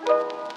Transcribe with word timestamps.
Thank 0.00 0.32
you. 0.32 0.47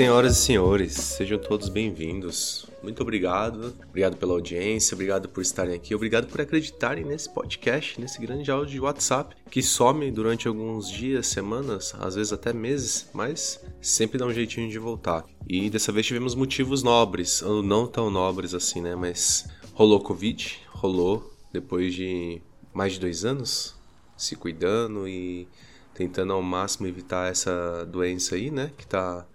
Senhoras 0.00 0.38
e 0.38 0.40
senhores, 0.40 0.92
sejam 0.94 1.38
todos 1.38 1.68
bem-vindos. 1.68 2.64
Muito 2.82 3.02
obrigado. 3.02 3.76
Obrigado 3.86 4.16
pela 4.16 4.32
audiência, 4.32 4.94
obrigado 4.94 5.28
por 5.28 5.42
estarem 5.42 5.74
aqui, 5.74 5.94
obrigado 5.94 6.26
por 6.26 6.40
acreditarem 6.40 7.04
nesse 7.04 7.28
podcast, 7.28 8.00
nesse 8.00 8.18
grande 8.18 8.50
áudio 8.50 8.72
de 8.72 8.80
WhatsApp 8.80 9.36
que 9.50 9.62
some 9.62 10.10
durante 10.10 10.48
alguns 10.48 10.90
dias, 10.90 11.26
semanas, 11.26 11.94
às 12.00 12.14
vezes 12.14 12.32
até 12.32 12.50
meses, 12.50 13.10
mas 13.12 13.62
sempre 13.82 14.16
dá 14.16 14.24
um 14.24 14.32
jeitinho 14.32 14.70
de 14.70 14.78
voltar. 14.78 15.22
E 15.46 15.68
dessa 15.68 15.92
vez 15.92 16.06
tivemos 16.06 16.34
motivos 16.34 16.82
nobres, 16.82 17.42
ou 17.42 17.62
não 17.62 17.86
tão 17.86 18.10
nobres 18.10 18.54
assim, 18.54 18.80
né? 18.80 18.94
Mas 18.94 19.50
rolou 19.74 20.00
Covid, 20.00 20.60
rolou 20.68 21.30
depois 21.52 21.92
de 21.92 22.40
mais 22.72 22.94
de 22.94 23.00
dois 23.00 23.26
anos 23.26 23.76
se 24.16 24.34
cuidando 24.34 25.06
e 25.06 25.46
tentando 25.92 26.32
ao 26.32 26.40
máximo 26.40 26.86
evitar 26.86 27.30
essa 27.30 27.84
doença 27.84 28.34
aí, 28.34 28.50
né? 28.50 28.72
Que 28.78 28.86
tá 28.86 29.26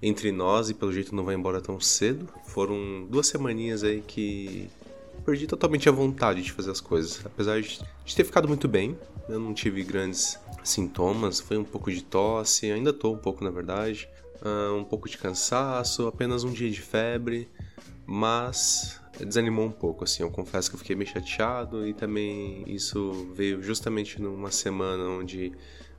entre 0.00 0.30
nós 0.32 0.70
e 0.70 0.74
pelo 0.74 0.92
jeito 0.92 1.14
não 1.14 1.24
vai 1.24 1.34
embora 1.34 1.60
tão 1.60 1.80
cedo. 1.80 2.28
Foram 2.44 3.06
duas 3.08 3.26
semaninhas 3.26 3.82
aí 3.82 4.02
que 4.06 4.70
perdi 5.24 5.46
totalmente 5.46 5.88
a 5.88 5.92
vontade 5.92 6.42
de 6.42 6.52
fazer 6.52 6.70
as 6.70 6.80
coisas. 6.80 7.20
Apesar 7.24 7.60
de 7.60 7.80
ter 8.14 8.24
ficado 8.24 8.48
muito 8.48 8.68
bem, 8.68 8.96
eu 9.28 9.38
não 9.38 9.52
tive 9.52 9.82
grandes 9.82 10.38
sintomas, 10.64 11.40
foi 11.40 11.58
um 11.58 11.64
pouco 11.64 11.90
de 11.90 12.02
tosse, 12.02 12.70
ainda 12.70 12.92
tô 12.92 13.12
um 13.12 13.18
pouco 13.18 13.42
na 13.44 13.50
verdade, 13.50 14.08
uh, 14.42 14.74
um 14.74 14.84
pouco 14.84 15.08
de 15.08 15.18
cansaço, 15.18 16.06
apenas 16.06 16.44
um 16.44 16.52
dia 16.52 16.70
de 16.70 16.80
febre, 16.80 17.48
mas 18.06 19.00
desanimou 19.18 19.66
um 19.66 19.70
pouco, 19.70 20.04
assim, 20.04 20.22
eu 20.22 20.30
confesso 20.30 20.70
que 20.70 20.76
eu 20.76 20.78
fiquei 20.78 20.94
meio 20.94 21.10
chateado 21.10 21.86
e 21.86 21.92
também 21.92 22.64
isso 22.66 23.28
veio 23.34 23.62
justamente 23.62 24.20
numa 24.20 24.50
semana 24.50 25.04
onde 25.08 25.52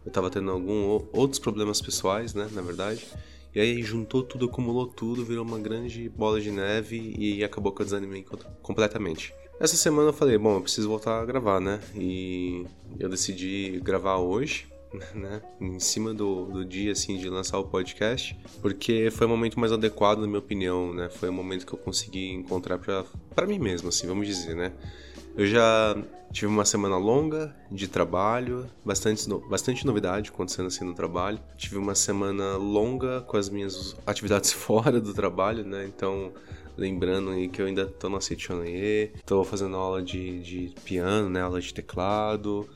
eu 0.06 0.12
tava 0.12 0.30
tendo 0.30 0.50
alguns 0.52 1.04
outros 1.12 1.40
problemas 1.40 1.82
pessoais, 1.82 2.34
né, 2.34 2.48
na 2.52 2.62
verdade, 2.62 3.06
e 3.54 3.60
aí 3.60 3.82
juntou 3.82 4.24
tudo, 4.24 4.46
acumulou 4.46 4.88
tudo, 4.88 5.26
virou 5.26 5.44
uma 5.44 5.60
grande 5.60 6.10
bola 6.10 6.40
de 6.40 6.52
neve 6.52 7.16
e 7.18 7.44
acabou 7.44 7.72
que 7.72 7.82
eu 7.82 7.86
desanimei 7.86 8.26
completamente. 8.62 9.34
Essa 9.60 9.76
semana 9.76 10.10
eu 10.10 10.14
falei, 10.14 10.38
bom, 10.38 10.56
eu 10.56 10.62
preciso 10.62 10.88
voltar 10.88 11.22
a 11.22 11.26
gravar, 11.26 11.60
né? 11.60 11.82
E 11.94 12.66
eu 12.98 13.10
decidi 13.10 13.80
gravar 13.84 14.18
hoje, 14.18 14.68
né? 15.14 15.42
Em 15.60 15.80
cima 15.80 16.14
do, 16.14 16.46
do 16.46 16.64
dia, 16.64 16.94
assim, 16.94 17.18
de 17.18 17.30
lançar 17.30 17.60
o 17.60 17.66
podcast, 17.66 18.40
porque 18.62 19.12
foi 19.12 19.28
o 19.28 19.30
momento 19.30 19.60
mais 19.60 19.74
adequado, 19.74 20.20
na 20.20 20.28
minha 20.28 20.40
opinião, 20.40 20.94
né? 20.94 21.10
Foi 21.10 21.28
o 21.28 21.34
momento 21.34 21.66
que 21.66 21.74
eu 21.74 21.78
consegui 21.78 22.32
encontrar 22.32 22.80
para 22.80 23.46
mim 23.46 23.60
mesmo, 23.60 23.90
assim, 23.90 24.08
vamos 24.08 24.28
dizer, 24.28 24.56
né? 24.56 24.72
Eu 25.40 25.48
já 25.48 25.96
tive 26.34 26.48
uma 26.48 26.66
semana 26.66 26.98
longa 26.98 27.56
de 27.72 27.88
trabalho, 27.88 28.70
bastante, 28.84 29.26
bastante 29.50 29.86
novidade 29.86 30.32
acontecendo 30.32 30.68
assim 30.68 30.84
no 30.84 30.94
trabalho. 30.94 31.40
Tive 31.56 31.78
uma 31.78 31.96
semana 31.96 32.58
longa 32.58 33.22
com 33.22 33.38
as 33.38 33.48
minhas 33.48 33.96
atividades 34.06 34.52
fora 34.52 35.00
do 35.00 35.14
trabalho, 35.14 35.64
né? 35.64 35.86
Então, 35.86 36.34
lembrando 36.76 37.30
aí 37.30 37.48
que 37.48 37.62
eu 37.62 37.68
ainda 37.68 37.86
tô 37.86 38.10
na 38.10 38.20
Setionaie, 38.20 39.14
tô 39.26 39.42
fazendo 39.46 39.78
aula 39.78 40.02
de, 40.02 40.42
de 40.42 40.76
piano, 40.84 41.30
né? 41.30 41.40
Aula 41.40 41.62
de 41.62 41.74
teclado. 41.74 42.70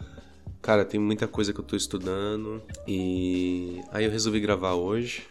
Cara, 0.61 0.85
tem 0.85 1.01
muita 1.01 1.27
coisa 1.27 1.51
que 1.51 1.59
eu 1.59 1.65
tô 1.65 1.75
estudando 1.75 2.63
e 2.87 3.81
aí 3.91 4.05
eu 4.05 4.09
resolvi 4.09 4.39
gravar 4.39 4.75
hoje, 4.75 5.27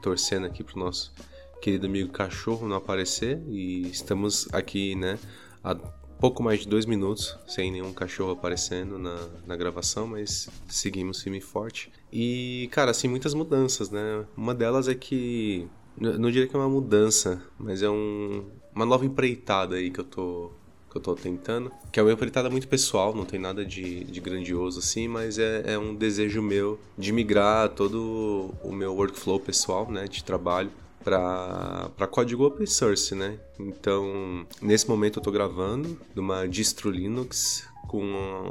torcendo 0.00 0.46
aqui 0.46 0.62
pro 0.62 0.78
nosso 0.78 1.12
querido 1.60 1.88
amigo 1.88 2.12
cachorro 2.12 2.68
não 2.68 2.76
aparecer 2.76 3.42
e 3.48 3.90
estamos 3.90 4.46
aqui, 4.52 4.94
né, 4.94 5.18
a 5.64 5.74
pouco 6.20 6.42
mais 6.42 6.60
de 6.60 6.68
dois 6.68 6.86
minutos 6.86 7.36
sem 7.46 7.70
nenhum 7.70 7.92
cachorro 7.92 8.32
aparecendo 8.32 8.98
na, 8.98 9.28
na 9.46 9.56
gravação, 9.56 10.06
mas 10.06 10.48
seguimos 10.68 11.22
firme 11.22 11.38
e 11.38 11.42
forte. 11.42 11.90
E, 12.12 12.68
cara, 12.72 12.90
assim, 12.90 13.08
muitas 13.08 13.34
mudanças, 13.34 13.90
né? 13.90 14.24
Uma 14.36 14.54
delas 14.54 14.88
é 14.88 14.94
que. 14.94 15.66
Não 15.98 16.30
diria 16.30 16.46
que 16.46 16.54
é 16.54 16.58
uma 16.58 16.68
mudança, 16.68 17.42
mas 17.58 17.82
é 17.82 17.88
um, 17.88 18.44
uma 18.74 18.84
nova 18.84 19.06
empreitada 19.06 19.76
aí 19.76 19.90
que 19.90 20.00
eu 20.00 20.04
tô 20.04 20.50
que 20.90 20.98
eu 20.98 21.02
tô 21.02 21.14
tentando, 21.14 21.70
que 21.92 22.00
é 22.00 22.02
uma 22.02 22.12
empreitada 22.12 22.48
muito 22.48 22.66
pessoal, 22.68 23.14
não 23.14 23.26
tem 23.26 23.38
nada 23.38 23.64
de, 23.66 24.04
de 24.04 24.18
grandioso 24.18 24.78
assim, 24.78 25.06
mas 25.06 25.38
é, 25.38 25.74
é 25.74 25.78
um 25.78 25.94
desejo 25.94 26.40
meu 26.40 26.80
de 26.96 27.12
migrar 27.12 27.68
todo 27.70 28.54
o 28.62 28.72
meu 28.72 28.94
workflow 28.94 29.38
pessoal, 29.38 29.90
né, 29.90 30.06
de 30.08 30.24
trabalho 30.24 30.70
para 31.06 32.08
código 32.10 32.44
open 32.44 32.66
source, 32.66 33.14
né? 33.14 33.38
Então, 33.60 34.44
nesse 34.60 34.88
momento 34.88 35.18
eu 35.18 35.20
estou 35.20 35.32
gravando 35.32 35.96
de 36.12 36.18
uma 36.18 36.48
distro 36.48 36.90
Linux 36.90 37.64
com 37.86 38.02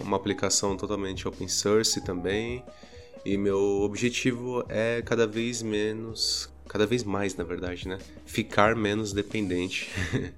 uma 0.01 0.15
aplicação 0.15 0.77
totalmente 0.77 1.27
open 1.27 1.49
source 1.49 1.99
também. 1.99 2.63
E 3.25 3.35
meu 3.35 3.59
objetivo 3.81 4.63
é 4.69 5.01
cada 5.01 5.27
vez 5.27 5.61
menos, 5.61 6.49
cada 6.69 6.87
vez 6.87 7.03
mais, 7.03 7.35
na 7.35 7.43
verdade, 7.43 7.89
né? 7.89 7.97
Ficar 8.25 8.73
menos 8.73 9.11
dependente 9.11 9.91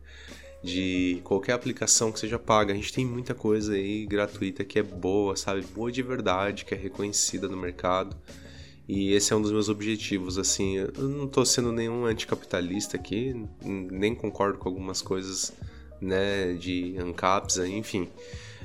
de 0.63 1.22
qualquer 1.23 1.53
aplicação 1.53 2.11
que 2.11 2.19
seja 2.19 2.39
paga. 2.39 2.73
A 2.73 2.75
gente 2.75 2.91
tem 2.91 3.06
muita 3.06 3.35
coisa 3.35 3.73
aí 3.73 4.07
gratuita 4.07 4.66
que 4.66 4.79
é 4.79 4.83
boa, 4.83 5.35
sabe? 5.35 5.61
Boa 5.61 5.91
de 5.91 6.01
verdade, 6.01 6.66
que 6.66 6.73
é 6.73 6.77
reconhecida 6.77 7.47
no 7.47 7.57
mercado. 7.57 8.17
E 8.87 9.11
esse 9.13 9.33
é 9.33 9.35
um 9.35 9.41
dos 9.41 9.51
meus 9.51 9.67
objetivos, 9.67 10.37
assim, 10.37 10.77
eu 10.77 11.09
não 11.09 11.25
estou 11.25 11.45
sendo 11.45 11.73
nenhum 11.73 12.05
anticapitalista 12.05 12.95
aqui, 12.95 13.35
nem 13.61 14.15
concordo 14.15 14.57
com 14.57 14.69
algumas 14.69 15.01
coisas, 15.01 15.51
né, 15.99 16.53
de 16.53 16.95
ANCAPs, 16.97 17.57
enfim. 17.57 18.07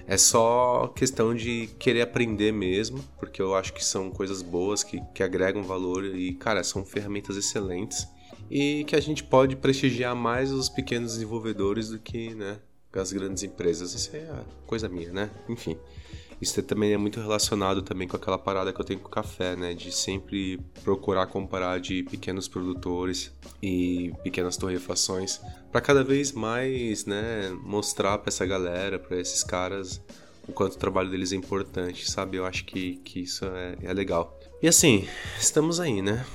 É 0.06 0.16
só 0.16 0.88
questão 0.94 1.34
de 1.34 1.68
querer 1.78 2.02
aprender 2.02 2.52
mesmo, 2.52 3.02
porque 3.18 3.42
eu 3.42 3.54
acho 3.54 3.72
que 3.72 3.84
são 3.84 4.10
coisas 4.10 4.42
boas, 4.42 4.84
que, 4.84 5.00
que 5.12 5.22
agregam 5.22 5.62
valor 5.62 6.04
e, 6.04 6.34
cara, 6.34 6.62
são 6.62 6.84
ferramentas 6.84 7.36
excelentes. 7.36 8.06
E 8.50 8.84
que 8.84 8.94
a 8.94 9.00
gente 9.00 9.24
pode 9.24 9.56
prestigiar 9.56 10.14
mais 10.14 10.52
os 10.52 10.68
pequenos 10.68 11.14
desenvolvedores 11.14 11.88
do 11.88 11.98
que, 11.98 12.34
né, 12.34 12.58
as 12.92 13.12
grandes 13.12 13.42
empresas. 13.42 13.94
Isso 13.94 14.14
é 14.14 14.44
coisa 14.66 14.88
minha, 14.88 15.12
né? 15.12 15.30
Enfim. 15.48 15.76
Isso 16.42 16.60
também 16.64 16.92
é 16.92 16.98
muito 16.98 17.20
relacionado 17.20 17.82
também 17.82 18.08
com 18.08 18.16
aquela 18.16 18.36
parada 18.36 18.72
que 18.72 18.80
eu 18.80 18.84
tenho 18.84 18.98
com 18.98 19.06
o 19.06 19.10
café, 19.10 19.54
né? 19.54 19.74
De 19.74 19.92
sempre 19.92 20.58
procurar 20.82 21.28
comparar 21.28 21.78
de 21.78 22.02
pequenos 22.02 22.48
produtores 22.48 23.32
e 23.62 24.12
pequenas 24.24 24.56
torrefações 24.56 25.40
para 25.70 25.80
cada 25.80 26.02
vez 26.02 26.32
mais, 26.32 27.06
né, 27.06 27.48
mostrar 27.62 28.18
para 28.18 28.28
essa 28.28 28.44
galera, 28.44 28.98
para 28.98 29.20
esses 29.20 29.44
caras 29.44 30.02
o 30.48 30.52
quanto 30.52 30.74
o 30.74 30.78
trabalho 30.78 31.08
deles 31.08 31.32
é 31.32 31.36
importante, 31.36 32.10
sabe? 32.10 32.38
Eu 32.38 32.44
acho 32.44 32.64
que, 32.64 32.96
que 32.96 33.20
isso 33.20 33.44
é, 33.44 33.76
é 33.80 33.92
legal. 33.92 34.36
E 34.60 34.66
assim, 34.66 35.06
estamos 35.38 35.78
aí, 35.78 36.02
né? 36.02 36.26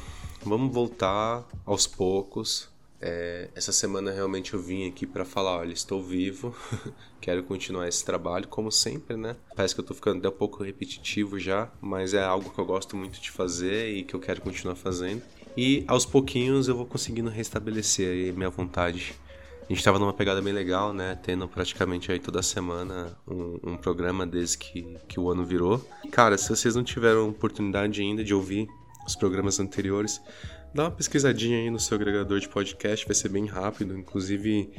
Vamos 0.41 0.73
voltar 0.73 1.45
aos 1.65 1.85
poucos 1.85 2.69
é, 2.99 3.49
essa 3.55 3.71
semana 3.71 4.11
realmente 4.11 4.53
eu 4.53 4.59
vim 4.59 4.87
aqui 4.87 5.05
para 5.05 5.23
falar, 5.23 5.57
olha, 5.57 5.73
estou 5.73 6.01
vivo, 6.01 6.55
quero 7.21 7.43
continuar 7.43 7.87
esse 7.87 8.03
trabalho, 8.03 8.47
como 8.47 8.71
sempre, 8.71 9.15
né? 9.15 9.35
Parece 9.55 9.75
que 9.75 9.81
eu 9.81 9.85
tô 9.85 9.93
ficando 9.93 10.19
até 10.19 10.29
um 10.29 10.37
pouco 10.37 10.63
repetitivo 10.63 11.39
já, 11.39 11.71
mas 11.79 12.13
é 12.13 12.23
algo 12.23 12.49
que 12.49 12.59
eu 12.59 12.65
gosto 12.65 12.95
muito 12.95 13.21
de 13.21 13.29
fazer 13.29 13.89
e 13.93 14.03
que 14.03 14.13
eu 14.13 14.19
quero 14.19 14.41
continuar 14.41 14.75
fazendo. 14.75 15.21
E 15.55 15.83
aos 15.87 16.05
pouquinhos 16.05 16.67
eu 16.67 16.75
vou 16.75 16.85
conseguindo 16.85 17.29
restabelecer 17.29 18.11
aí 18.11 18.31
minha 18.31 18.49
vontade. 18.49 19.13
A 19.61 19.67
gente 19.69 19.79
estava 19.79 19.99
numa 19.99 20.13
pegada 20.13 20.41
bem 20.41 20.53
legal, 20.53 20.93
né? 20.93 21.19
Tendo 21.21 21.47
praticamente 21.47 22.11
aí 22.11 22.19
toda 22.19 22.41
semana 22.41 23.17
um, 23.27 23.59
um 23.71 23.77
programa 23.77 24.25
desde 24.25 24.57
que, 24.57 24.97
que 25.07 25.19
o 25.19 25.29
ano 25.29 25.43
virou. 25.43 25.85
Cara, 26.11 26.37
se 26.37 26.47
vocês 26.49 26.75
não 26.75 26.83
tiveram 26.83 27.29
oportunidade 27.29 28.01
ainda 28.01 28.23
de 28.23 28.33
ouvir 28.33 28.67
os 29.05 29.15
programas 29.15 29.59
anteriores, 29.59 30.21
Dá 30.73 30.83
uma 30.83 30.91
pesquisadinha 30.91 31.57
aí 31.57 31.69
no 31.69 31.79
seu 31.79 31.95
agregador 31.95 32.39
de 32.39 32.47
podcast, 32.47 33.05
vai 33.05 33.15
ser 33.15 33.29
bem 33.29 33.45
rápido. 33.45 33.97
Inclusive, 33.97 34.69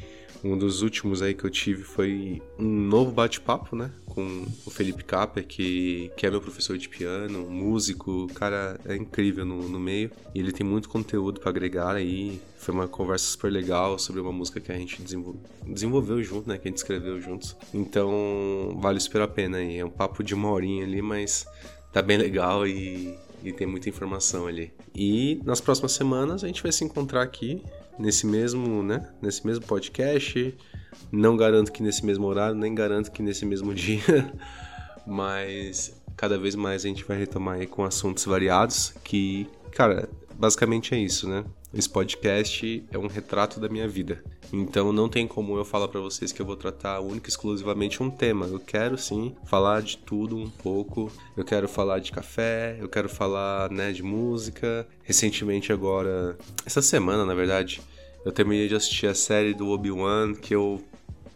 um 0.45 0.57
dos 0.57 0.83
últimos 0.83 1.23
aí 1.23 1.35
que 1.35 1.45
eu 1.45 1.51
tive 1.51 1.83
foi 1.83 2.41
um 2.59 2.65
novo 2.65 3.11
bate-papo, 3.11 3.75
né? 3.75 3.91
Com 4.07 4.47
o 4.65 4.71
Felipe 4.71 5.03
Capper, 5.03 5.47
que, 5.47 6.13
que 6.17 6.27
é 6.27 6.31
meu 6.31 6.41
professor 6.41 6.79
de 6.79 6.89
piano, 6.89 7.51
músico, 7.51 8.25
o 8.25 8.33
cara 8.33 8.79
é 8.85 8.95
incrível 8.95 9.45
no, 9.45 9.69
no 9.69 9.81
meio. 9.81 10.11
E 10.35 10.39
ele 10.39 10.53
tem 10.53 10.67
muito 10.67 10.89
conteúdo 10.89 11.41
para 11.41 11.51
agregar 11.51 11.97
aí. 11.97 12.41
Foi 12.57 12.75
uma 12.75 12.87
conversa 12.87 13.25
super 13.25 13.51
legal 13.51 13.99
sobre 13.99 14.21
uma 14.21 14.33
música 14.33 14.61
que 14.61 14.71
a 14.71 14.77
gente 14.77 15.03
desenvol... 15.03 15.41
desenvolveu 15.67 16.23
junto, 16.23 16.49
né? 16.49 16.59
Que 16.59 16.69
a 16.69 16.71
gente 16.71 16.79
escreveu 16.79 17.21
juntos. 17.21 17.57
Então, 17.73 18.79
vale 18.81 19.01
super 19.01 19.23
a 19.23 19.29
pena 19.29 19.59
aí. 19.59 19.79
É 19.79 19.85
um 19.85 19.91
papo 19.91 20.23
de 20.23 20.35
uma 20.35 20.51
horinha 20.51 20.85
ali, 20.85 21.03
mas 21.03 21.47
tá 21.93 22.03
bem 22.03 22.19
legal 22.19 22.67
e 22.67 23.19
e 23.43 23.53
tem 23.53 23.67
muita 23.67 23.89
informação 23.89 24.47
ali. 24.47 24.73
E 24.95 25.41
nas 25.45 25.61
próximas 25.61 25.93
semanas 25.93 26.43
a 26.43 26.47
gente 26.47 26.63
vai 26.63 26.73
se 26.73 26.85
encontrar 26.85 27.23
aqui 27.23 27.63
nesse 27.99 28.27
mesmo, 28.27 28.83
né, 28.83 29.09
nesse 29.21 29.47
mesmo 29.47 29.65
podcast. 29.65 30.57
Não 31.11 31.37
garanto 31.37 31.73
que 31.73 31.83
nesse 31.83 32.05
mesmo 32.05 32.27
horário, 32.27 32.55
nem 32.55 32.75
garanto 32.75 33.11
que 33.11 33.23
nesse 33.23 33.45
mesmo 33.45 33.73
dia, 33.75 34.33
mas 35.07 36.01
cada 36.17 36.39
vez 36.39 36.55
mais 36.55 36.85
a 36.85 36.89
gente 36.89 37.05
vai 37.05 37.17
retomar 37.17 37.57
aí 37.57 37.67
com 37.67 37.85
assuntos 37.85 38.25
variados 38.25 38.95
que, 39.05 39.49
cara, 39.73 40.09
basicamente 40.39 40.95
é 40.95 40.99
isso, 40.99 41.29
né? 41.29 41.45
esse 41.73 41.89
podcast 41.89 42.83
é 42.91 42.97
um 42.97 43.07
retrato 43.07 43.61
da 43.61 43.69
minha 43.69 43.87
vida. 43.87 44.23
Então 44.51 44.91
não 44.93 45.09
tem 45.09 45.27
como 45.27 45.57
eu 45.59 45.65
falar 45.65 45.89
para 45.89 46.01
vocês 46.01 46.33
que 46.33 46.41
eu 46.41 46.47
vou 46.47 46.57
tratar 46.57 47.01
única 47.01 47.29
e 47.29 47.31
exclusivamente 47.31 48.03
um 48.03 48.11
tema. 48.11 48.47
Eu 48.47 48.59
quero 48.59 48.97
sim 48.97 49.35
falar 49.45 49.83
de 49.83 49.99
tudo 49.99 50.37
um 50.37 50.49
pouco. 50.49 51.13
Eu 51.37 51.45
quero 51.45 51.69
falar 51.69 51.99
de 51.99 52.11
café, 52.11 52.79
eu 52.81 52.89
quero 52.89 53.09
falar, 53.09 53.71
né, 53.71 53.93
de 53.93 54.03
música. 54.03 54.89
Recentemente 55.03 55.73
agora, 55.73 56.39
essa 56.65 56.81
semana, 56.81 57.27
na 57.27 57.35
verdade, 57.35 57.83
eu 58.25 58.33
terminei 58.33 58.67
de 58.67 58.75
assistir 58.75 59.07
a 59.07 59.15
série 59.15 59.53
do 59.53 59.69
Obi-Wan 59.69 60.35
que 60.35 60.55
eu 60.55 60.83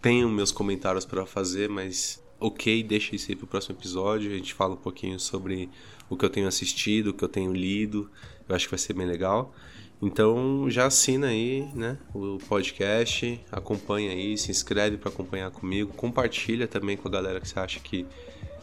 tenho 0.01 0.31
meus 0.31 0.51
comentários 0.51 1.05
para 1.05 1.27
fazer, 1.27 1.69
mas 1.69 2.23
ok, 2.41 2.83
deixa 2.83 3.15
isso 3.15 3.31
aí 3.31 3.37
pro 3.37 3.47
próximo 3.47 3.77
episódio. 3.77 4.33
A 4.33 4.37
gente 4.37 4.55
fala 4.55 4.73
um 4.73 4.79
pouquinho 4.79 5.21
sobre 5.21 5.69
o 6.09 6.17
que 6.17 6.25
eu 6.25 6.31
tenho 6.31 6.49
assistido, 6.49 7.09
o 7.09 7.15
que 7.15 7.23
eu 7.23 7.29
tenho 7.29 7.53
lido. 7.53 8.11
Eu 8.53 8.57
acho 8.57 8.67
que 8.67 8.71
vai 8.71 8.79
ser 8.79 8.93
bem 8.93 9.07
legal. 9.07 9.55
Então 10.01 10.69
já 10.69 10.87
assina 10.87 11.29
aí, 11.29 11.69
né, 11.75 11.97
o 12.13 12.37
podcast, 12.49 13.41
acompanha 13.53 14.11
aí, 14.11 14.37
se 14.37 14.51
inscreve 14.51 14.97
para 14.97 15.09
acompanhar 15.09 15.51
comigo, 15.53 15.93
compartilha 15.95 16.67
também 16.67 16.97
com 16.97 17.07
a 17.07 17.11
galera 17.11 17.41
que 17.41 17.49
você 17.49 17.59
acha 17.59 17.79
que, 17.79 18.05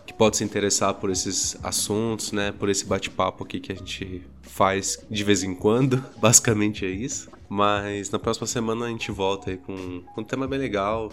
que 0.06 0.14
pode 0.14 0.36
se 0.36 0.44
interessar 0.44 0.96
por 0.96 1.10
esses 1.10 1.58
assuntos, 1.64 2.34
né, 2.34 2.52
por 2.52 2.68
esse 2.68 2.86
bate-papo 2.86 3.46
aqui 3.46 3.62
que 3.62 3.72
a 3.72 3.76
gente 3.76 4.22
faz 4.42 5.00
de 5.10 5.24
vez 5.24 5.42
em 5.42 5.56
quando, 5.56 6.04
basicamente 6.20 6.86
é 6.86 6.90
isso. 6.90 7.30
Mas 7.48 8.12
na 8.12 8.20
próxima 8.20 8.46
semana 8.46 8.86
a 8.86 8.90
gente 8.90 9.10
volta 9.10 9.50
aí 9.50 9.58
com, 9.58 10.04
com 10.14 10.22
um 10.22 10.24
tema 10.26 10.46
bem 10.46 10.60
legal, 10.60 11.10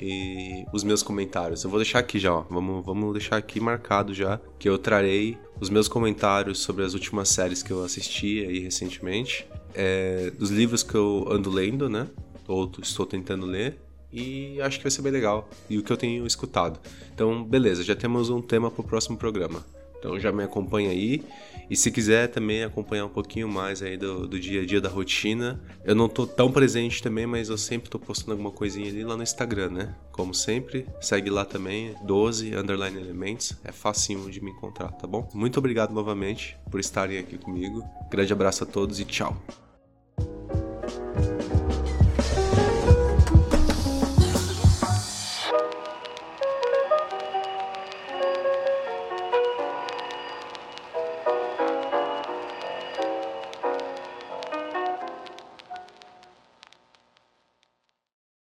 e 0.00 0.64
os 0.72 0.82
meus 0.82 1.02
comentários. 1.02 1.62
Eu 1.62 1.70
vou 1.70 1.78
deixar 1.78 1.98
aqui 1.98 2.18
já, 2.18 2.32
ó. 2.32 2.44
Vamos, 2.48 2.84
vamos 2.84 3.12
deixar 3.12 3.36
aqui 3.36 3.60
marcado 3.60 4.14
já 4.14 4.40
que 4.58 4.68
eu 4.68 4.78
trarei 4.78 5.36
os 5.60 5.68
meus 5.68 5.88
comentários 5.88 6.60
sobre 6.60 6.84
as 6.84 6.94
últimas 6.94 7.28
séries 7.28 7.62
que 7.62 7.70
eu 7.70 7.84
assisti 7.84 8.44
aí 8.46 8.60
recentemente, 8.60 9.46
é, 9.74 10.30
dos 10.30 10.50
livros 10.50 10.82
que 10.82 10.94
eu 10.94 11.26
ando 11.30 11.50
lendo, 11.50 11.88
né? 11.88 12.08
Ou 12.48 12.70
estou 12.82 13.04
tentando 13.04 13.44
ler. 13.46 13.78
E 14.12 14.60
acho 14.60 14.78
que 14.78 14.84
vai 14.84 14.90
ser 14.90 15.02
bem 15.02 15.12
legal. 15.12 15.48
E 15.68 15.78
o 15.78 15.82
que 15.82 15.92
eu 15.92 15.96
tenho 15.96 16.26
escutado. 16.26 16.80
Então, 17.14 17.44
beleza, 17.44 17.84
já 17.84 17.94
temos 17.94 18.28
um 18.30 18.40
tema 18.40 18.70
para 18.70 18.80
o 18.80 18.84
próximo 18.84 19.16
programa. 19.16 19.64
Então 20.00 20.18
já 20.18 20.32
me 20.32 20.42
acompanha 20.42 20.90
aí. 20.90 21.22
E 21.68 21.76
se 21.76 21.90
quiser 21.92 22.26
também 22.26 22.64
acompanhar 22.64 23.04
um 23.04 23.10
pouquinho 23.10 23.48
mais 23.48 23.80
aí 23.80 23.96
do, 23.96 24.26
do 24.26 24.40
dia 24.40 24.62
a 24.62 24.66
dia 24.66 24.80
da 24.80 24.88
rotina, 24.88 25.60
eu 25.84 25.94
não 25.94 26.08
tô 26.08 26.26
tão 26.26 26.50
presente 26.50 27.00
também, 27.00 27.26
mas 27.26 27.48
eu 27.48 27.56
sempre 27.56 27.88
tô 27.88 27.98
postando 27.98 28.32
alguma 28.32 28.50
coisinha 28.50 28.88
ali 28.88 29.04
lá 29.04 29.16
no 29.16 29.22
Instagram, 29.22 29.70
né? 29.70 29.94
Como 30.10 30.34
sempre, 30.34 30.86
segue 31.00 31.30
lá 31.30 31.44
também, 31.44 31.94
12 32.02 32.56
underline 32.56 32.98
elementos, 32.98 33.56
é 33.62 33.70
facinho 33.70 34.28
de 34.30 34.42
me 34.42 34.50
encontrar, 34.50 34.90
tá 34.92 35.06
bom? 35.06 35.28
Muito 35.32 35.58
obrigado 35.58 35.92
novamente 35.92 36.56
por 36.70 36.80
estarem 36.80 37.18
aqui 37.18 37.38
comigo. 37.38 37.84
Grande 38.10 38.32
abraço 38.32 38.64
a 38.64 38.66
todos 38.66 38.98
e 38.98 39.04
tchau. 39.04 39.36